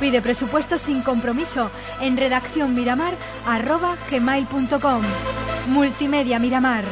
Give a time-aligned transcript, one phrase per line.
[0.00, 5.02] Pide presupuesto sin compromiso en redaccionmiramar.gmail.com
[5.68, 6.84] Multimedia Miramar.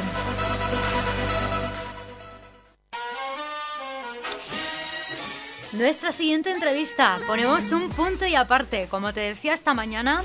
[5.72, 7.18] Nuestra siguiente entrevista.
[7.26, 8.86] Ponemos un punto y aparte.
[8.88, 10.22] Como te decía esta mañana,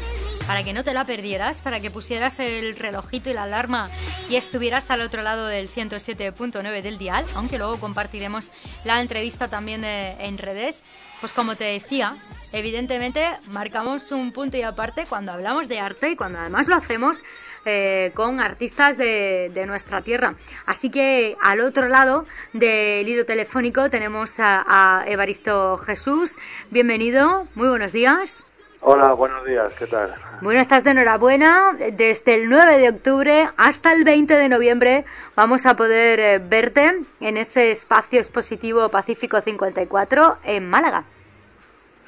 [0.50, 3.88] para que no te la perdieras, para que pusieras el relojito y la alarma
[4.32, 8.50] y estuvieras al otro lado del 107.9 del dial, aunque luego compartiremos
[8.84, 10.82] la entrevista también eh, en redes.
[11.20, 12.16] Pues como te decía,
[12.52, 17.24] evidentemente marcamos un punto y aparte cuando hablamos de arte y cuando además lo hacemos
[17.66, 20.34] eh, con artistas de, nuestra tierra.
[20.66, 26.40] Así que al otro lado del hilo telefónico tenemos a, Evaristo Jesús.
[26.72, 28.44] Bienvenido, muy buenos días.
[28.82, 30.14] Hola, buenos días, ¿qué tal?
[30.42, 31.74] Bueno, estás de enhorabuena.
[31.74, 37.02] Desde el 9 de octubre hasta el 20 de noviembre vamos a poder eh, verte
[37.20, 41.04] en ese espacio expositivo Pacífico 54 en Málaga.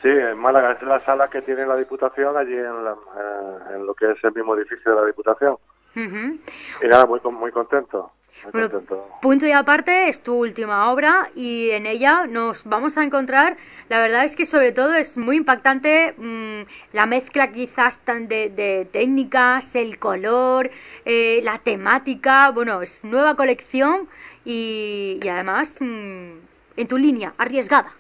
[0.01, 3.93] Sí, en Málaga es la sala que tiene la Diputación allí en, eh, en lo
[3.93, 5.57] que es el mismo edificio de la Diputación.
[5.93, 8.11] Y nada, muy, muy contento.
[8.43, 9.07] Contento.
[9.21, 13.55] Punto y aparte es tu última obra y en ella nos vamos a encontrar,
[13.87, 16.61] la verdad es que sobre todo es muy impactante mm,
[16.93, 20.71] la mezcla quizás tan de, técnicas, el color,
[21.05, 24.07] eh, la temática, bueno, es nueva colección
[24.43, 26.31] y, además mm,
[26.77, 27.91] en tu línea, arriesgada.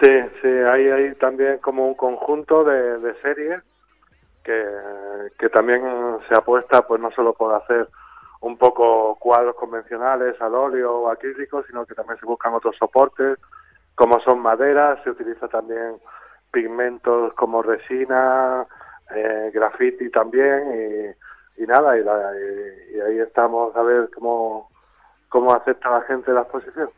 [0.00, 0.10] Sí,
[0.40, 3.62] sí, hay, hay también como un conjunto de, series
[4.44, 4.64] que,
[5.38, 5.82] que también
[6.28, 7.88] se apuesta pues no solo por hacer
[8.42, 13.38] un poco cuadros convencionales al óleo o acrílico, sino que también se buscan otros soportes,
[13.94, 15.96] como son maderas, se utiliza también
[16.50, 18.66] pigmentos como resina,
[19.14, 21.14] eh, graffiti también,
[21.56, 24.68] y, nada, y, ahí estamos a ver cómo,
[25.28, 26.90] cómo acepta la gente la exposición.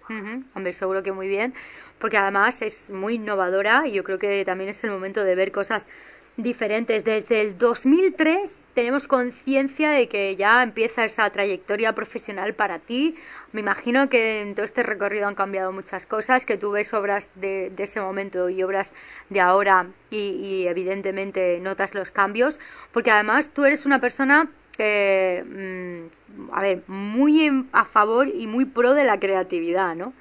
[0.55, 1.53] Hombre, seguro que muy bien
[1.99, 5.53] porque además es muy innovadora y yo creo que también es el momento de ver
[5.53, 5.89] cosas
[6.37, 7.05] diferentes.
[7.05, 13.15] Desde el 2003 tenemos conciencia de que ya empieza esa trayectoria profesional para ti.
[13.53, 17.31] Me imagino que en todo este recorrido han cambiado muchas cosas, que tú ves obras
[17.37, 18.93] de, ese momento y obras
[19.31, 22.59] de ahora y, evidentemente notas los cambios,
[22.93, 26.07] porque además tú eres una persona mm,
[26.53, 30.13] a ver, muy a favor y muy pro de la creatividad, ¿no?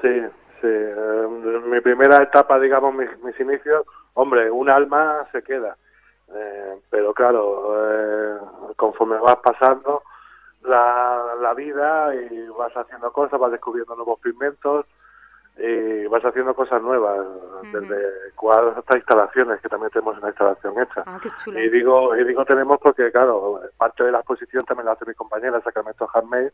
[0.00, 0.08] Sí,
[0.60, 1.26] Sí, eh,
[1.64, 5.76] mi primera etapa, digamos, mis, inicios, hombre, un alma se queda.
[6.32, 8.38] Eh, pero claro, eh,
[8.76, 10.02] conforme vas pasando
[10.62, 14.86] la, la vida y vas haciendo cosas, vas descubriendo nuevos pigmentos
[15.56, 17.26] y vas haciendo cosas nuevas,
[17.72, 21.04] desde cuadros hasta instalaciones, que también tenemos una instalación hecha.
[21.06, 25.04] Ah, y digo y digo tenemos porque, claro, parte de la exposición también la hace
[25.04, 26.52] mi compañera Sacramento Handmade,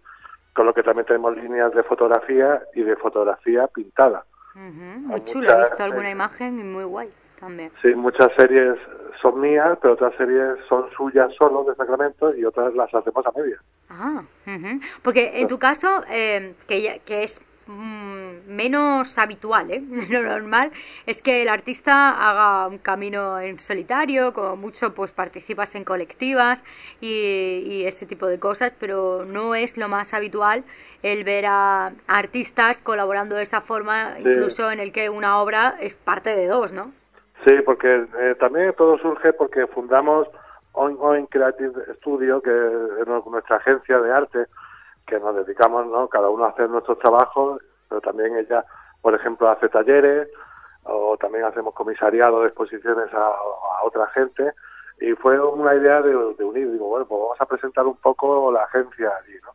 [0.56, 4.24] con lo que también tenemos líneas de fotografía y de fotografía pintada.
[4.54, 7.70] Muy chulo, he visto alguna imagen y muy guay también.
[7.82, 8.78] Sí, muchas series
[9.20, 13.32] son mías, pero otras series son suyas solo de Sacramento y otras las hacemos a
[13.38, 13.60] medias.
[13.90, 14.22] Ah,
[15.02, 19.82] porque en tu caso, eh, que, que es Mm, menos habitual, ¿eh?
[20.10, 20.70] Lo normal
[21.04, 26.64] es que el artista haga un camino en solitario, como mucho pues participas en colectivas
[27.00, 30.64] y, ese tipo de cosas, pero no es lo más habitual
[31.02, 35.96] el ver a, artistas colaborando de esa forma, incluso en el que una obra es
[35.96, 36.92] parte de dos, ¿no?
[37.44, 40.28] Sí, porque eh, también todo surge porque fundamos
[40.72, 44.46] Ongoing Creative Studio, que es nuestra agencia de arte,
[45.06, 46.08] que nos dedicamos, ¿no?
[46.08, 48.64] Cada uno a hacer nuestros trabajos, pero también ella,
[49.00, 50.28] por ejemplo, hace talleres
[50.84, 53.32] o también hacemos comisariado de exposiciones a,
[53.84, 54.52] otra gente
[55.00, 58.64] y fue una idea de, unir, digo, bueno, pues vamos a presentar un poco la
[58.64, 59.54] agencia allí, ¿no?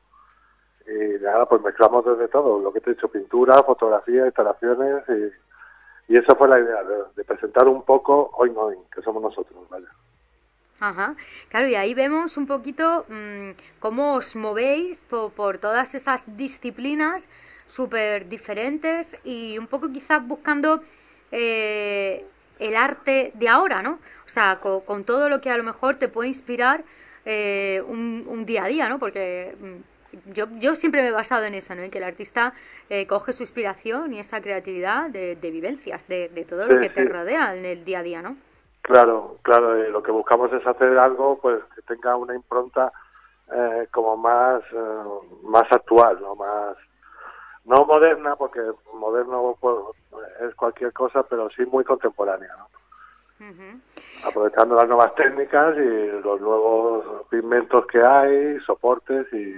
[0.87, 6.13] Y nada, pues mezclamos desde todo, lo que te he dicho, pintura, fotografía, instalaciones y,
[6.13, 6.83] y esa fue la idea,
[7.15, 9.87] de, presentar un poco hoy Oin, que somos nosotros, ¿vale?
[10.81, 11.15] Ajá,
[11.49, 17.27] claro, y ahí vemos un poquito mm, cómo os movéis por, todas esas disciplinas
[17.67, 20.81] súper diferentes y un poco quizás buscando
[21.31, 22.25] eh,
[22.57, 23.99] el arte de ahora, ¿no?
[24.25, 26.83] O sea, con, todo lo que a lo mejor te puede inspirar
[27.25, 28.97] eh, un, día a día, ¿no?
[28.97, 31.83] Porque mm, yo, yo siempre me he basado en eso, ¿no?
[31.83, 32.53] En que el artista
[32.89, 37.55] eh, coge su inspiración y esa creatividad de, vivencias, de, todo lo que te rodea
[37.55, 38.35] en el día a día, ¿no?
[38.81, 42.91] Claro, claro, lo que buscamos es hacer algo pues que tenga una impronta
[43.53, 45.03] eh, como más eh,
[45.43, 46.77] más actual, no más
[47.65, 48.59] no moderna porque
[48.93, 49.75] moderno pues,
[50.41, 52.67] es cualquier cosa, pero sí muy contemporánea, ¿no?
[54.23, 59.55] Aprovechando las nuevas técnicas y los nuevos pigmentos que hay, soportes y,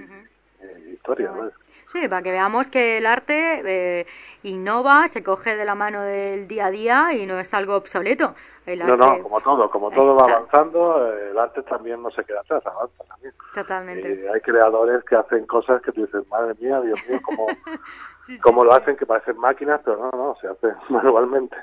[0.90, 1.52] historias,
[1.86, 4.06] Sí, para que veamos que el arte eh,
[4.42, 8.34] innova, se coge de la mano del día a día y no es algo obsoleto.
[8.66, 12.64] no, no, como todo, como todo va avanzando, el arte también no se queda atrás,
[12.66, 13.34] avanza también.
[13.54, 14.28] Totalmente.
[14.32, 17.20] hay creadores que hacen cosas que tú dices, madre mía, Dios mío,
[18.26, 21.56] como como lo hacen, que parecen máquinas, pero no, no, se hace manualmente.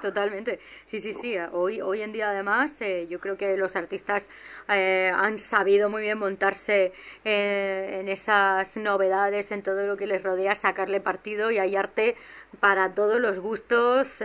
[0.00, 0.58] totalmente.
[0.84, 1.36] Sí, sí, sí.
[1.52, 4.28] Hoy, hoy en día, además, eh, yo creo que los artistas
[4.68, 6.92] eh, han sabido muy bien montarse
[7.24, 12.16] eh, en esas novedades, en todo lo que les rodea, sacarle partido y hay arte
[12.60, 14.22] para todos los gustos,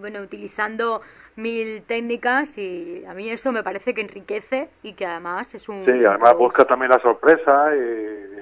[0.00, 1.00] bueno, utilizando
[1.36, 5.84] mil técnicas y a mí eso me parece que enriquece y que además es un...
[5.84, 8.34] Sí, además busca también la sorpresa y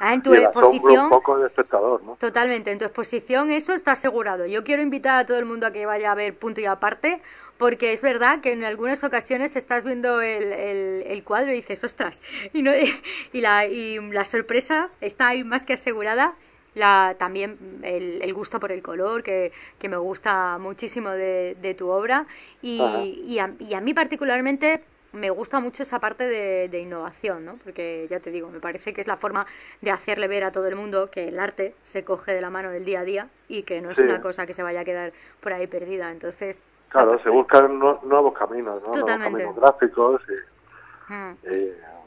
[0.00, 1.04] Ah, en tu exposición.
[1.04, 2.16] Un poco de espectador, ¿no?
[2.16, 4.46] Totalmente, en tu exposición eso está asegurado.
[4.46, 7.20] Yo quiero invitar a todo el mundo a que vaya a ver punto y aparte,
[7.58, 12.22] porque es verdad que en algunas ocasiones estás viendo el, el, cuadro y dices, ostras,
[12.54, 12.72] y, no,
[13.32, 16.34] y, la, y la sorpresa está ahí más que asegurada.
[16.74, 21.74] La, también el, el, gusto por el color, que, que me gusta muchísimo de, de
[21.74, 22.26] tu obra.
[22.62, 22.80] Y,
[23.26, 24.82] y a, y a mí particularmente
[25.12, 27.56] me gusta mucho esa parte de, innovación, ¿no?
[27.64, 29.46] Porque ya te digo, me parece que es la forma
[29.80, 32.70] de hacerle ver a todo el mundo que el arte se coge de la mano
[32.70, 35.12] del día a día y que no es una cosa que se vaya a quedar
[35.40, 36.10] por ahí perdida.
[36.10, 38.92] Entonces, claro, se buscan nuevos caminos, ¿no?
[38.92, 41.36] Nuevos caminos gráficos y, mm.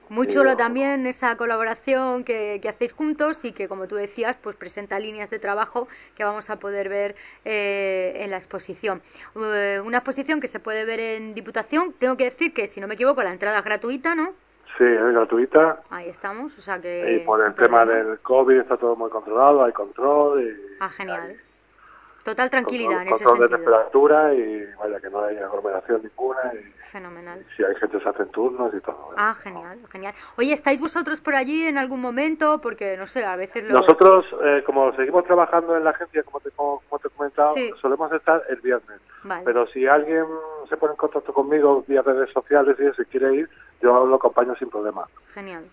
[0.09, 4.99] Muy chulo también esa colaboración que, hacéis juntos y que, como tú decías, pues presenta
[4.99, 7.15] líneas de trabajo que vamos a poder ver
[7.45, 9.01] eh, en la exposición.
[9.35, 11.93] Eh, una exposición que se puede ver en Diputación.
[11.93, 14.33] Tengo que decir que, si no me equivoco, la entrada es gratuita, ¿no?
[14.77, 15.83] Sí, es gratuita.
[15.89, 17.21] Ahí estamos, o sea que...
[17.21, 20.75] Y por el tema del COVID está todo muy controlado, hay control y...
[20.79, 21.37] Ah, genial.
[22.23, 23.47] Total tranquilidad en ese sentido.
[23.47, 26.39] De temperatura y vaya que no haya aglomeración ninguna.
[26.53, 27.43] Y Fenomenal.
[27.57, 29.13] Si hay gente se hacen turnos y todo.
[29.17, 30.13] Ah, genial, genial.
[30.37, 32.61] Oye, ¿estáis vosotros por allí en algún momento?
[32.61, 33.79] Porque, no sé, a veces lo...
[33.79, 38.11] Nosotros, eh, como seguimos trabajando en la agencia, como te, como, te he comentado, solemos
[38.13, 39.01] estar el viernes.
[39.43, 40.25] Pero si alguien
[40.69, 43.49] se pone en contacto conmigo vía redes sociales y si quiere ir,
[43.81, 45.07] yo lo acompaño sin problema.
[45.33, 45.65] Genial.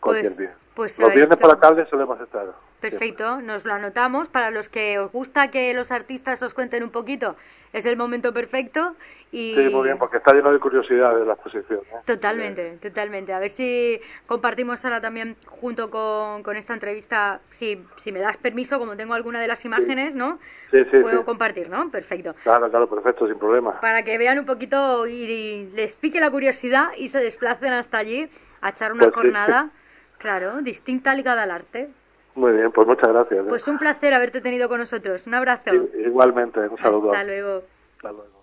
[0.00, 0.38] Pues,
[0.74, 2.46] pues, Los viernes por la tarde solemos estar.
[2.80, 4.28] Perfecto, nos lo anotamos.
[4.28, 7.36] Para los que os gusta que los artistas os cuenten un poquito,
[7.72, 8.94] es el momento perfecto.
[9.32, 9.54] Y...
[9.54, 11.80] Sí, muy bien, porque está lleno de curiosidad de la exposición.
[11.80, 11.96] ¿eh?
[12.04, 13.32] Totalmente, totalmente.
[13.32, 18.36] A ver si compartimos ahora también, junto con, con esta entrevista, si, si me das
[18.36, 20.38] permiso, como tengo alguna de las imágenes, ¿no?
[20.70, 20.98] Sí, sí.
[21.00, 21.90] Puedo compartir, ¿no?
[21.90, 22.34] Perfecto.
[22.44, 23.80] Claro, claro, perfecto, sin problema.
[23.80, 28.28] Para que vean un poquito y, les pique la curiosidad y se desplacen hasta allí
[28.60, 29.70] a echar una pues jornada,
[30.18, 31.90] claro, distinta ligada al arte.
[32.34, 33.46] Muy bien, pues muchas gracias.
[33.46, 33.48] ¿eh?
[33.48, 35.26] Pues un placer haberte tenido con nosotros.
[35.26, 35.70] Un abrazo.
[35.74, 37.12] igualmente, un saludo.
[37.12, 37.62] Hasta luego.
[37.96, 38.36] Hasta luego.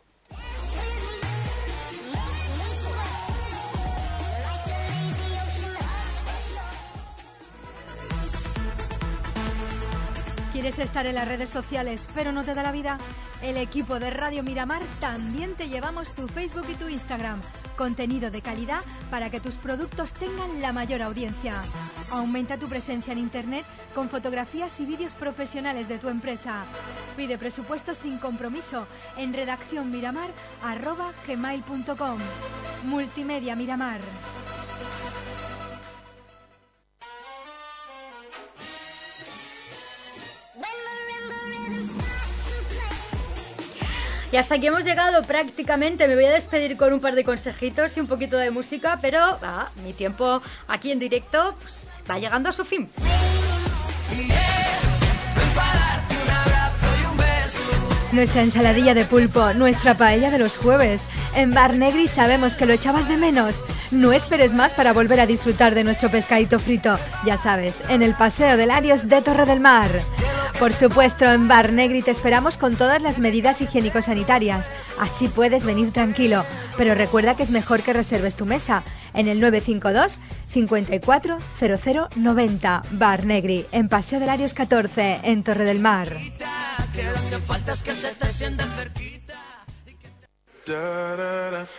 [10.53, 12.99] ¿Quieres estar en las redes sociales pero no te da la vida?
[13.43, 17.41] El equipo de Radio Miramar también te llevamos tu Facebook y tu Instagram.
[17.75, 18.79] Contenido de calidad
[19.11, 21.61] para que tus productos tengan la mayor audiencia.
[22.09, 26.63] Aumenta tu presencia en Internet con fotografías y vídeos profesionales de tu empresa.
[27.17, 28.87] Pide presupuesto sin compromiso
[29.17, 32.19] en redaccionmiramar.gmail.com
[32.85, 33.99] Multimedia Miramar.
[44.33, 46.07] Y hasta aquí hemos llegado prácticamente.
[46.07, 49.19] Me voy a despedir con un par de consejitos y un poquito de música, pero
[49.43, 52.89] ah, mi tiempo aquí en directo pues, va llegando a su fin.
[58.11, 61.03] Nuestra ensaladilla de pulpo, nuestra paella de los jueves.
[61.35, 63.63] En Bar Negri sabemos que lo echabas de menos.
[63.91, 66.99] No esperes más para volver a disfrutar de nuestro pescadito frito.
[67.25, 70.01] Ya sabes, en el Paseo del Arios de Torre del Mar.
[70.59, 74.69] Por supuesto, en Bar Negri te esperamos con todas las medidas higiénico-sanitarias.
[74.99, 76.45] Así puedes venir tranquilo.
[76.77, 80.19] Pero recuerda que es mejor que reserves tu mesa en el 952
[80.51, 81.37] 54
[82.15, 86.15] 0090 Bar Negri, en Paseo del Arios 14, en Torre del Mar.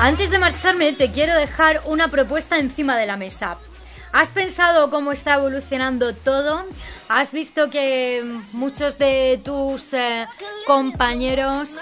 [0.06, 3.58] Antes de marcharme, te quiero dejar una propuesta encima de la mesa.
[4.12, 6.64] ¿Has pensado cómo está evolucionando todo?
[7.08, 8.22] ¿Has visto que
[8.52, 10.28] muchos de tus eh,
[10.64, 11.74] compañeros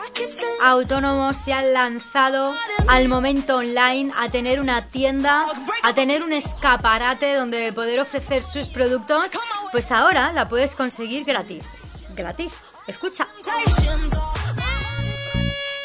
[0.63, 2.55] autónomos se han lanzado
[2.89, 5.45] al momento online a tener una tienda,
[5.83, 9.33] a tener un escaparate donde poder ofrecer sus productos?
[9.71, 11.67] Pues ahora la puedes conseguir gratis.
[12.17, 12.63] Gratis.
[12.87, 13.29] Escucha.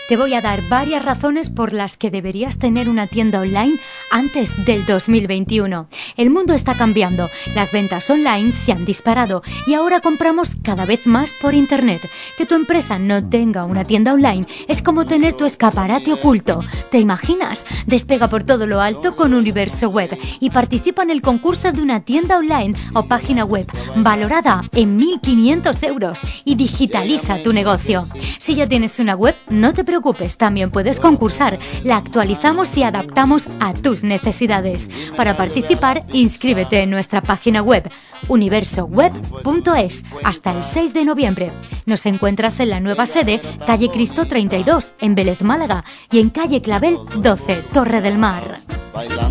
[0.10, 3.76] Te voy a dar varias razones por las que deberías tener una tienda online
[4.10, 5.88] antes del 2021.
[6.18, 11.06] El mundo está cambiando, las ventas online se han disparado y ahora compramos cada vez
[11.06, 12.10] más por Internet.
[12.40, 16.62] Que tu empresa no tenga una tienda online es como tener tu escaparate oculto.
[16.90, 17.64] ¿Te imaginas?
[17.86, 22.00] Despega por todo lo alto con Universo Web y participa en el concurso de una
[22.00, 28.06] tienda online o página web valorada en 1.500 euros y digitaliza tu negocio.
[28.40, 29.99] Si ya tienes una web, no te preocupes
[30.38, 31.60] también puedes concursar.
[31.84, 34.90] La actualizamos y adaptamos a tus necesidades.
[35.16, 37.90] Para participar, inscríbete en nuestra página web
[38.28, 41.52] universoweb.es hasta el 6 de noviembre.
[41.86, 46.62] Nos encuentras en la nueva sede, calle Cristo 32, en Vélez, Málaga, y en calle
[46.62, 48.60] Clavel 12, Torre del Mar.
[48.96, 49.30] Ya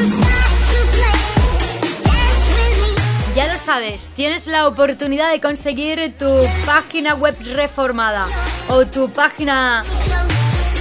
[0.00, 0.39] lo
[4.16, 6.26] tienes la oportunidad de conseguir tu
[6.66, 8.26] página web reformada
[8.68, 9.84] o tu página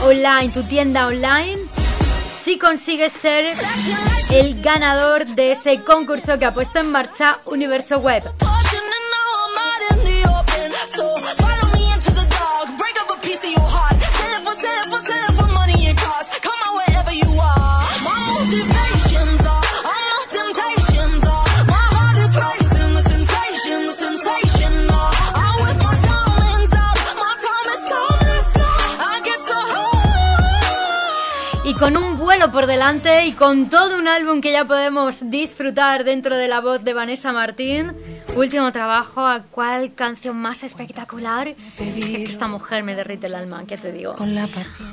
[0.01, 1.59] online, tu tienda online,
[2.41, 3.55] si consigues ser
[4.31, 8.23] el ganador de ese concurso que ha puesto en marcha Universo Web.
[31.79, 36.35] Con un vuelo por delante y con todo un álbum que ya podemos disfrutar dentro
[36.35, 37.93] de la voz de Vanessa Martín.
[38.35, 41.55] Último trabajo, ¿a cuál canción más espectacular?
[41.77, 44.15] Esta mujer me derrite el alma, ¿qué te digo?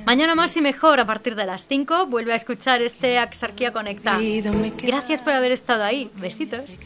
[0.06, 4.18] Mañana más y mejor, a partir de las 5, vuelve a escuchar este Axarquía Conecta.
[4.78, 6.10] Gracias por haber estado ahí.
[6.14, 6.78] Besitos.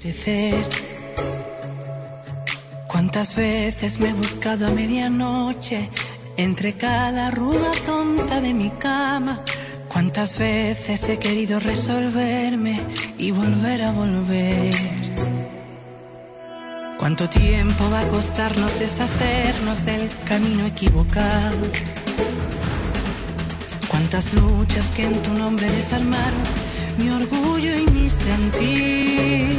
[2.87, 5.91] ¿Cuántas veces me he buscado a medianoche
[6.39, 9.45] entre cada arruga tonta de mi cama?
[9.93, 12.81] Cuántas veces he querido resolverme
[13.19, 14.73] y volver a volver.
[16.97, 21.67] Cuánto tiempo va a costarnos deshacernos del camino equivocado.
[23.89, 26.43] Cuántas luchas que en tu nombre desarmaron
[26.97, 29.59] mi orgullo y mi sentir.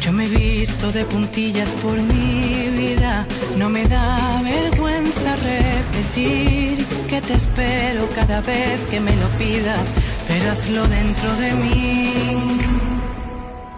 [0.00, 3.24] Yo me he visto de puntillas por mi vida,
[3.56, 9.88] no me da vergüenza repetir te espero cada vez que me lo pidas,
[10.28, 12.58] pero hazlo dentro de mí.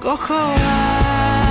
[0.01, 1.42] Cojo Cuánta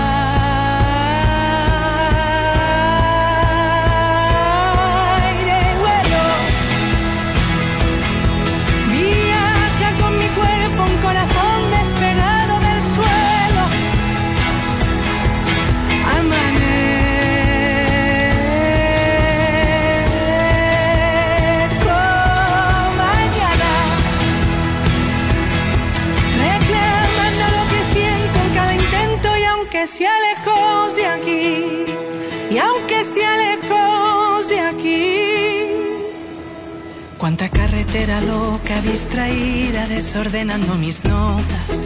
[37.91, 41.83] carretera loca, distraída, desordenando mis notas.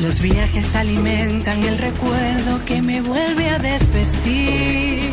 [0.00, 5.10] Los viajes alimentan el recuerdo que me vuelve a desvestir.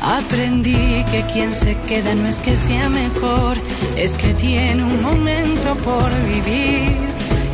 [0.00, 3.58] Aprendí que quien se queda no es que sea mejor,
[3.96, 6.96] es que tiene un momento por vivir.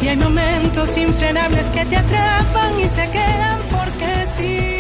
[0.02, 4.75] Y hay momentos infrenables que te atrapan y se quedan porque sí.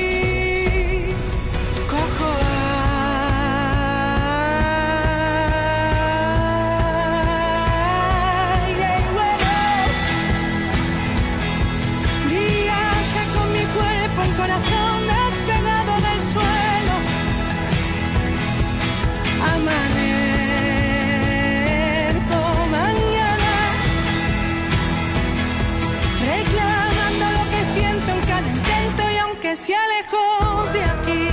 [30.72, 31.28] De aquí.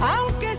[0.00, 0.54] Aunque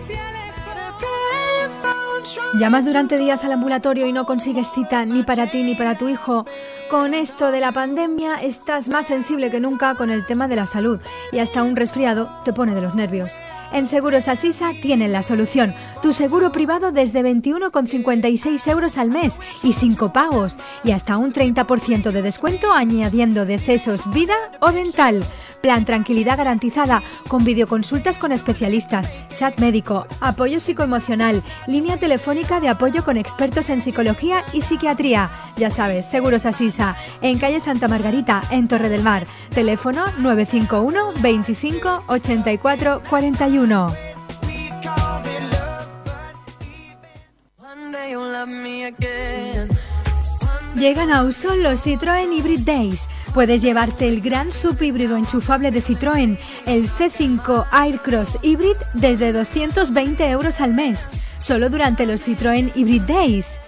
[2.58, 6.10] Llamas durante días al ambulatorio y no consigues cita ni para ti ni para tu
[6.10, 6.46] hijo.
[6.90, 10.68] Con esto de la pandemia estás más sensible que nunca con el tema de la
[10.68, 11.00] salud
[11.32, 13.32] y hasta un resfriado te pone de los nervios.
[13.74, 15.74] En Seguros Asisa tienen la solución.
[16.04, 22.12] Tu seguro privado desde 21,56 euros al mes y sin copagos y hasta un 30%
[22.12, 25.26] de descuento añadiendo decesos, vida o dental.
[25.62, 33.04] Plan tranquilidad garantizada con videoconsultas con especialistas, chat médico, apoyo psicoemocional, línea telefónica de apoyo
[33.04, 35.32] con expertos en psicología y psiquiatría.
[35.58, 36.75] Ya sabes, Seguros Asisa,
[37.22, 39.26] en calle Santa Margarita, en Torre del Mar.
[39.54, 43.88] Teléfono 951 25 84 41.
[50.76, 53.08] Llegan a Usol los Citroën Hybrid Days.
[53.34, 60.60] Puedes llevarte el gran subhíbrido enchufable de Citroën, el C5 Aircross Hybrid, desde 220 euros
[60.62, 61.08] al mes,
[61.40, 63.60] solo durante los Citroën Hybrid Days.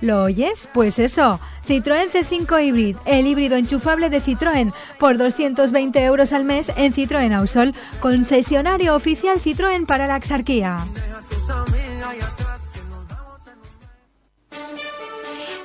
[0.00, 0.68] ¿Lo oyes?
[0.74, 6.70] Pues eso, Citroën C5 Hybrid, el híbrido enchufable de Citroën, por 220 euros al mes
[6.76, 10.84] en Citroën Ausol, concesionario oficial Citroën para la Axarquía.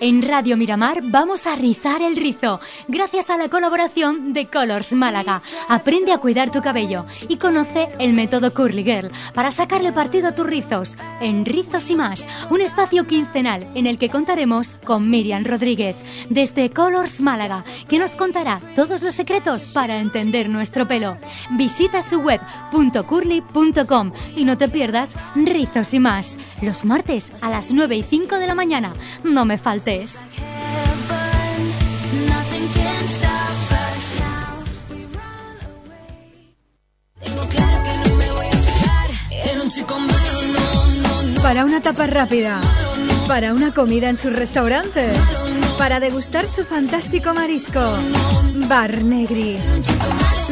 [0.03, 5.43] En Radio Miramar vamos a rizar el rizo, gracias a la colaboración de Colors Málaga.
[5.69, 10.33] Aprende a cuidar tu cabello y conoce el método Curly Girl para sacarle partido a
[10.33, 10.97] tus rizos.
[11.21, 15.95] En Rizos y más, un espacio quincenal en el que contaremos con Miriam Rodríguez,
[16.29, 21.17] desde Colors Málaga, que nos contará todos los secretos para entender nuestro pelo.
[21.51, 22.41] Visita su web
[22.71, 28.39] .curly.com y no te pierdas Rizos y más, los martes a las 9 y 5
[28.39, 28.93] de la mañana.
[29.23, 29.90] No me falte
[41.41, 42.61] para una tapa rápida,
[43.27, 45.11] para una comida en su restaurante,
[45.77, 47.81] para degustar su fantástico marisco.
[48.69, 49.57] Bar Negri.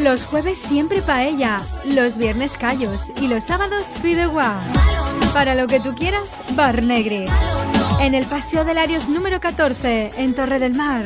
[0.02, 4.60] Los jueves siempre paella, los viernes callos y los sábados fideuá.
[5.32, 7.24] Para lo que tú quieras, Bar Negri
[8.00, 11.04] en el Paseo del Arios número 14, en Torre del Mar.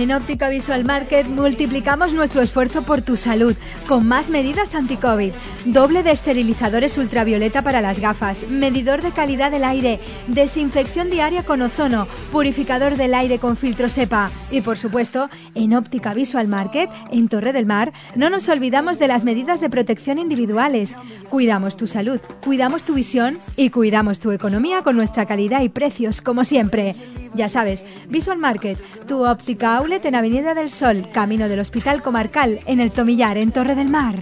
[0.00, 3.54] En Óptica Visual Market multiplicamos nuestro esfuerzo por tu salud
[3.86, 5.30] con más medidas anti-COVID.
[5.66, 11.60] Doble de esterilizadores ultravioleta para las gafas, medidor de calidad del aire, desinfección diaria con
[11.60, 14.30] ozono, purificador del aire con filtro SEPA.
[14.50, 19.08] Y por supuesto, en Óptica Visual Market, en Torre del Mar, no nos olvidamos de
[19.08, 20.96] las medidas de protección individuales.
[21.28, 26.22] Cuidamos tu salud, cuidamos tu visión y cuidamos tu economía con nuestra calidad y precios,
[26.22, 26.94] como siempre.
[27.34, 32.60] Ya sabes, Visual Market, tu óptica outlet en Avenida del Sol, camino del Hospital Comarcal,
[32.66, 34.16] en el Tomillar, en Torre del Mar.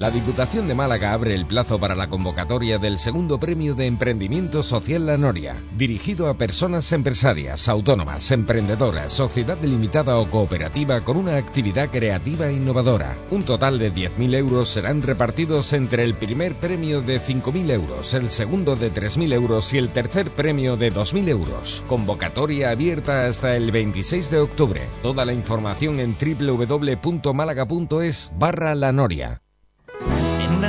[0.00, 4.62] La Diputación de Málaga abre el plazo para la convocatoria del segundo premio de emprendimiento
[4.62, 11.36] social La Noria, dirigido a personas empresarias, autónomas, emprendedoras, sociedad delimitada o cooperativa con una
[11.36, 13.16] actividad creativa e innovadora.
[13.32, 18.30] Un total de 10.000 euros serán repartidos entre el primer premio de 5.000 euros, el
[18.30, 21.84] segundo de 3.000 euros y el tercer premio de 2.000 euros.
[21.88, 24.82] Convocatoria abierta hasta el 26 de octubre.
[25.02, 29.42] Toda la información en www.málaga.es barra La Noria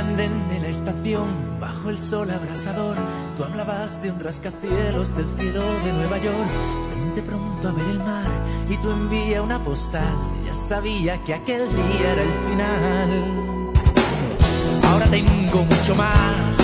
[0.00, 1.28] andén de la estación,
[1.60, 2.96] bajo el sol abrasador,
[3.36, 6.50] tú hablabas de un rascacielos del cielo de Nueva York.
[6.94, 8.30] Vente pronto a ver el mar
[8.68, 10.14] y tú envía una postal.
[10.46, 13.10] Ya sabía que aquel día era el final.
[14.88, 16.56] Ahora tengo mucho más.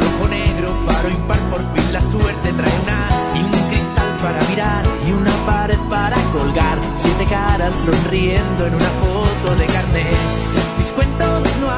[0.00, 4.40] Rojo, negro, paro, impar, por fin la suerte trae un as y un cristal para
[4.48, 6.78] mirar y una pared para colgar.
[6.94, 10.45] Siete caras sonriendo en una foto de carnet.
[10.76, 11.76] Mis cuentos no